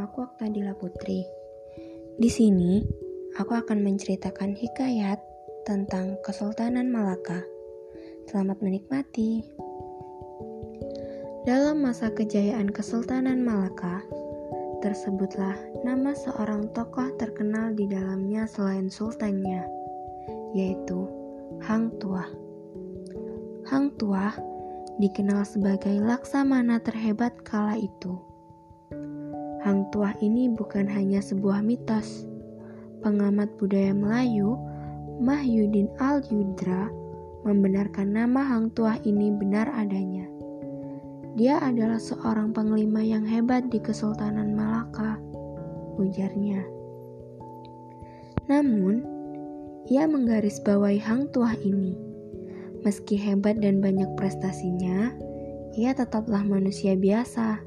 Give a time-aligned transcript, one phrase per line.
[0.00, 1.20] aku Oktadila Putri.
[2.16, 2.80] Di sini,
[3.36, 5.20] aku akan menceritakan hikayat
[5.68, 7.44] tentang Kesultanan Malaka.
[8.24, 9.44] Selamat menikmati.
[11.44, 14.00] Dalam masa kejayaan Kesultanan Malaka,
[14.80, 19.68] tersebutlah nama seorang tokoh terkenal di dalamnya selain sultannya,
[20.56, 21.04] yaitu
[21.60, 22.32] Hang Tuah.
[23.68, 24.53] Hang Tuah
[25.02, 28.14] dikenal sebagai laksamana terhebat kala itu.
[29.64, 32.28] Hang Tuah ini bukan hanya sebuah mitos.
[33.00, 34.60] Pengamat budaya Melayu,
[35.24, 36.92] Mahyudin Al-Yudra,
[37.48, 40.28] membenarkan nama Hang Tuah ini benar adanya.
[41.34, 45.18] Dia adalah seorang panglima yang hebat di Kesultanan Malaka,
[45.98, 46.62] ujarnya.
[48.46, 49.02] Namun,
[49.90, 52.13] ia menggarisbawahi Hang Tuah ini.
[52.84, 55.16] Meski hebat dan banyak prestasinya,
[55.72, 57.64] ia tetaplah manusia biasa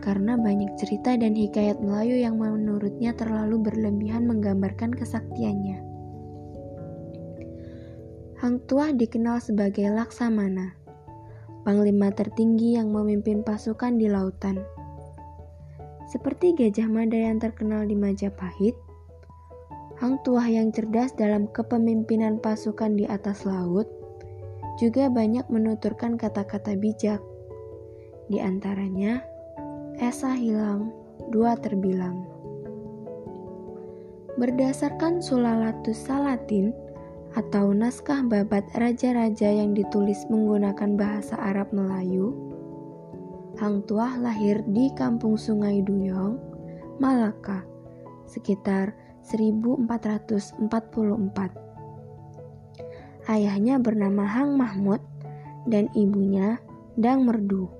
[0.00, 5.84] karena banyak cerita dan hikayat Melayu yang menurutnya terlalu berlebihan menggambarkan kesaktiannya.
[8.42, 10.74] Hang Tuah dikenal sebagai Laksamana,
[11.62, 14.58] panglima tertinggi yang memimpin pasukan di lautan.
[16.10, 18.74] Seperti Gajah Mada yang terkenal di Majapahit,
[20.02, 24.01] Hang Tuah yang cerdas dalam kepemimpinan pasukan di atas laut
[24.80, 27.20] juga banyak menuturkan kata-kata bijak.
[28.28, 29.20] Di antaranya,
[30.00, 30.88] Esa hilang,
[31.28, 32.24] dua terbilang.
[34.40, 36.72] Berdasarkan Sulalatus Salatin
[37.36, 42.32] atau naskah babat raja-raja yang ditulis menggunakan bahasa Arab Melayu,
[43.60, 46.40] Hang Tuah lahir di kampung Sungai Duyong,
[46.96, 47.68] Malaka,
[48.24, 48.96] sekitar
[49.28, 51.71] 1444.
[53.30, 54.98] Ayahnya bernama Hang Mahmud
[55.70, 56.58] dan ibunya
[56.98, 57.70] Dang Merdu.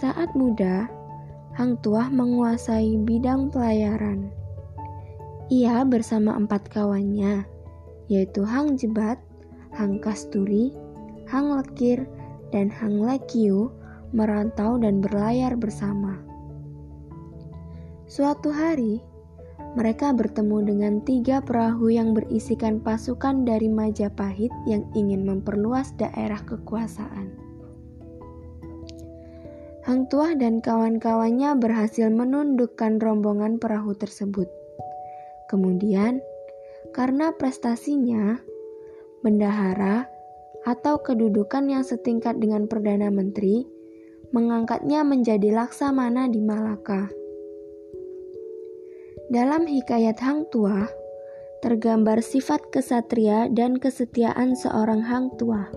[0.00, 0.88] Saat muda,
[1.52, 4.32] Hang Tuah menguasai bidang pelayaran.
[5.52, 7.44] Ia bersama empat kawannya,
[8.08, 9.20] yaitu Hang Jebat,
[9.76, 10.72] Hang Kasturi,
[11.28, 12.08] Hang Lekir,
[12.48, 13.68] dan Hang Lekiu
[14.16, 16.16] merantau dan berlayar bersama.
[18.08, 19.00] Suatu hari,
[19.72, 27.32] mereka bertemu dengan tiga perahu yang berisikan pasukan dari Majapahit yang ingin memperluas daerah kekuasaan.
[29.82, 34.46] Hang Tuah dan kawan-kawannya berhasil menundukkan rombongan perahu tersebut.
[35.50, 36.22] Kemudian,
[36.94, 38.38] karena prestasinya,
[39.26, 40.06] bendahara
[40.62, 43.66] atau kedudukan yang setingkat dengan Perdana Menteri
[44.30, 47.21] mengangkatnya menjadi laksamana di Malaka.
[49.32, 50.92] Dalam hikayat Hang Tuah,
[51.64, 55.72] tergambar sifat kesatria dan kesetiaan seorang Hang Tuah.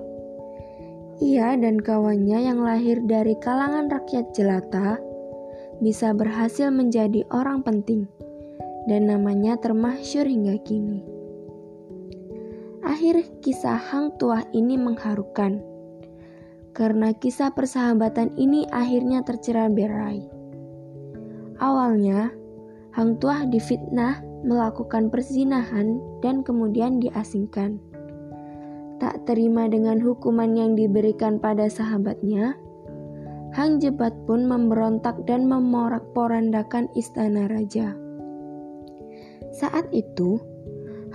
[1.24, 5.00] Ia dan kawannya yang lahir dari kalangan rakyat jelata
[5.80, 8.12] bisa berhasil menjadi orang penting
[8.92, 11.08] dan namanya termasyur hingga kini.
[12.84, 15.64] Akhir kisah Hang Tuah ini mengharukan
[16.76, 20.20] karena kisah persahabatan ini akhirnya tercerai berai.
[21.64, 22.36] Awalnya,
[22.96, 27.84] Hang Tuah difitnah melakukan perzinahan dan kemudian diasingkan
[28.96, 32.56] tak terima dengan hukuman yang diberikan pada sahabatnya,
[33.56, 37.96] Hang Jebat pun memberontak dan memorak-porandakan istana raja.
[39.56, 40.40] Saat itu,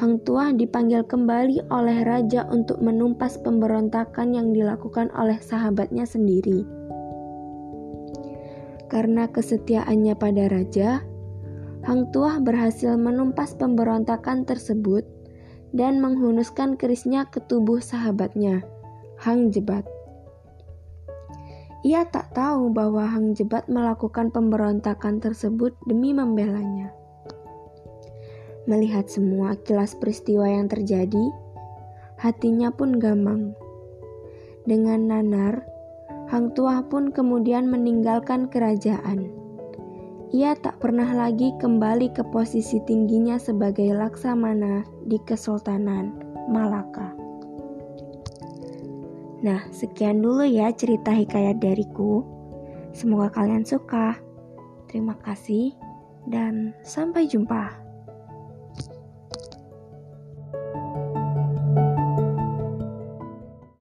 [0.00, 6.64] Hang Tuah dipanggil kembali oleh raja untuk menumpas pemberontakan yang dilakukan oleh sahabatnya sendiri.
[8.88, 11.04] Karena kesetiaannya pada raja,
[11.80, 15.00] Hang Tuah berhasil menumpas pemberontakan tersebut
[15.72, 18.60] dan menghunuskan kerisnya ke tubuh sahabatnya,
[19.16, 19.88] Hang Jebat.
[21.80, 26.92] Ia tak tahu bahwa Hang Jebat melakukan pemberontakan tersebut demi membelanya.
[28.68, 31.32] Melihat semua kilas peristiwa yang terjadi,
[32.20, 33.56] hatinya pun gamang.
[34.68, 35.64] Dengan nanar,
[36.28, 39.39] Hang Tuah pun kemudian meninggalkan kerajaan
[40.30, 46.14] ia tak pernah lagi kembali ke posisi tingginya sebagai laksamana di Kesultanan
[46.46, 47.10] Malaka.
[49.42, 52.22] Nah, sekian dulu ya cerita hikayat dariku.
[52.94, 54.14] Semoga kalian suka.
[54.86, 55.74] Terima kasih
[56.30, 57.89] dan sampai jumpa.